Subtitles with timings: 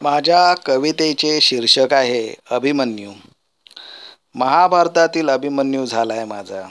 [0.00, 3.12] माझ्या कवितेचे शीर्षक आहे अभिमन्यू.
[4.34, 6.62] महाभारतातील अभिमन्यू झाला आहे माझा.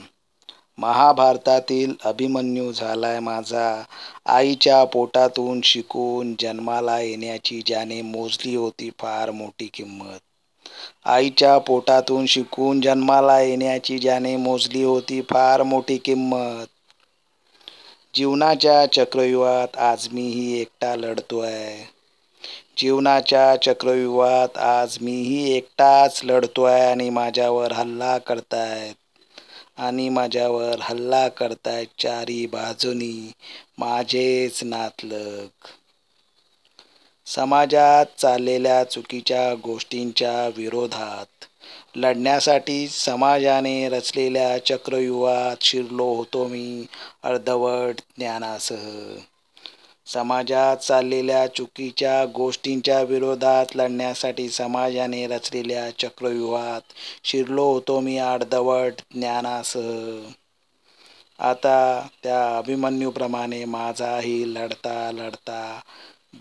[0.78, 3.84] महाभारतातील अभिमन्यू झाला आहे माझा.
[4.26, 10.20] आईच्या पोटातून शिकून जन्माला येण्याची ज्याने मोजली होती फार मोठी किंमत.
[11.05, 16.66] आईच्या पोटातून शिकून जन्माला येण्याची ज्याने मोजली होती फार मोठी किंमत.
[18.14, 21.98] जीवनाच्या चक्रव्यूहात आज मीही एकटा लढतो आहे
[22.78, 28.96] जीवनाच्या चक्रव्यूहात आज मीही एकटाच लढतोय आणि माझ्यावर हल्ला करतायत.
[29.78, 33.14] आणि माझ्यावर हल्ला करतायत चारी बाजूनी
[33.78, 35.67] माझेच नातलग.
[37.28, 41.45] समाजात चाललेल्या चुकीच्या गोष्टींच्या विरोधात
[41.95, 46.86] लढण्यासाठी समाजाने रचलेल्या चक्रव्यूहात शिरलो होतो मी
[47.23, 48.86] अर्धवट ज्ञानासह.
[50.09, 56.93] समाजात चाललेल्या चुकीच्या गोष्टींच्या विरोधात लढण्यासाठी समाजाने रचलेल्या चक्रव्यूहात
[57.23, 60.29] शिरलो होतो मी आडदवट ज्ञानासह.
[61.39, 65.79] आता त्या अभिमन्यूप्रमाणे माझाही लढता लढता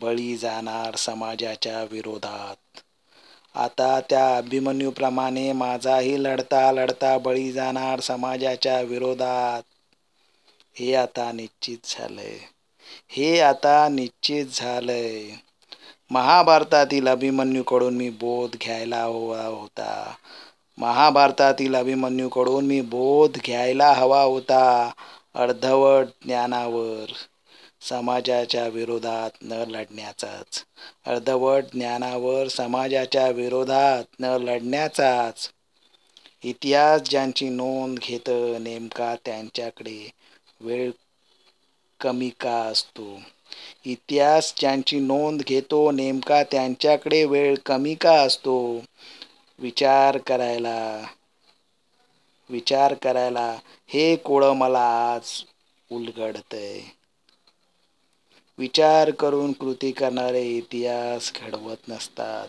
[0.00, 2.80] बळी जाणार समाजाच्या विरोधात.
[3.54, 9.62] आता त्या अभिमन्यूप्रमाणे माझाही लढता लढता बळी जाणार समाजाच्या विरोधात.
[10.76, 12.38] हे आता निश्चित झालंय.
[13.08, 15.22] हे आता निश्चित झालंय.
[16.10, 20.14] महाभारतातील अभिमन्यूकडून मी बोध घ्यायला हवा होता.
[20.78, 24.90] महाभारतातील अभिमन्यूकडून मी बोध घ्यायला हवा होता
[25.34, 27.12] अर्धवट ज्ञानावर.
[27.80, 30.64] समाजाच्या विरोधात न लढण्याचाच.
[31.06, 35.50] अर्धवट ज्ञानावर समाजाच्या विरोधात न लढण्याचाच.
[36.44, 40.10] इतिहास ज्यांची नोंद घेतं नेमका त्यांच्याकडे
[40.60, 40.90] वेळ
[42.00, 43.06] कमी का असतो?
[43.86, 48.58] इतिहास ज्यांची नोंद घेतो नेमका त्यांच्याकडे वेळ कमी का असतो?
[49.58, 50.76] विचार करायला
[52.50, 53.46] विचार करायला
[53.90, 55.30] हे कोळं मला आज
[55.90, 56.80] उलगडतंय.
[58.58, 62.48] विचार करून कृती करणारे इतिहास घडवत नसतात.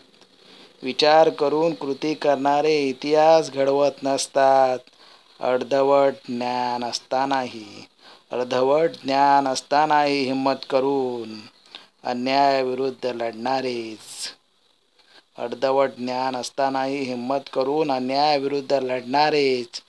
[0.82, 4.78] विचार करून कृती करणारे इतिहास घडवत नसतात.
[5.40, 7.66] अर्धवट ज्ञान असतानाही
[8.32, 11.40] अर्धवट ज्ञान असतानाही हिंमत करून
[12.04, 14.34] अन्यायाविरुद्ध लढणारेच.
[15.38, 19.82] अर्धवट ज्ञान असतानाही हिंमत करून अन्यायाविरुद्ध लढणारेच.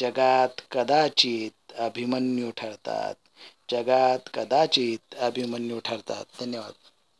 [0.00, 3.14] जगात कदाचित अभिमन्यू ठरतात.
[3.70, 6.24] जगात कदाचित अभिमन्यू ठरतात.
[6.40, 6.72] धन्यवाद.